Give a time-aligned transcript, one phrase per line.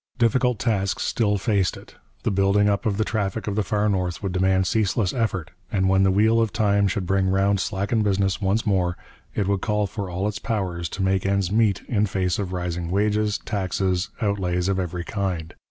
[0.17, 1.93] Difficult tasks still faced it:
[2.23, 5.87] the building up of the traffic of the far north would demand ceaseless effort, and
[5.87, 8.97] when the wheel of time should bring round slackened business once more,
[9.35, 12.89] it would call for all its powers to make ends meet in face of rising
[12.89, 15.53] wages, taxes, outlays of every kind.